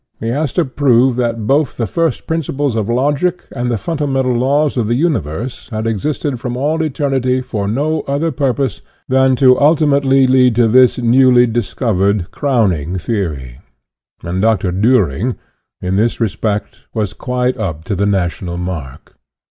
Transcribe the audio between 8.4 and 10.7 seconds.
pose than to ultimately lead to